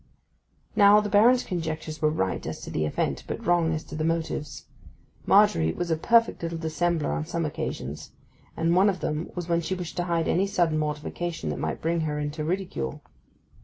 Now, 0.75 0.99
the 0.99 1.09
Baron's 1.09 1.43
conjectures 1.43 2.01
were 2.01 2.09
right 2.09 2.43
as 2.47 2.59
to 2.61 2.71
the 2.71 2.87
event, 2.87 3.23
but 3.27 3.45
wrong 3.45 3.71
as 3.71 3.83
to 3.83 3.95
the 3.95 4.03
motives. 4.03 4.65
Margery 5.27 5.71
was 5.73 5.91
a 5.91 5.95
perfect 5.95 6.41
little 6.41 6.57
dissembler 6.57 7.11
on 7.11 7.27
some 7.27 7.45
occasions, 7.45 8.09
and 8.57 8.75
one 8.75 8.89
of 8.89 9.01
them 9.01 9.29
was 9.35 9.47
when 9.47 9.61
she 9.61 9.75
wished 9.75 9.97
to 9.97 10.05
hide 10.05 10.27
any 10.27 10.47
sudden 10.47 10.79
mortification 10.79 11.51
that 11.51 11.59
might 11.59 11.83
bring 11.83 11.99
her 12.01 12.17
into 12.17 12.43
ridicule. 12.43 13.03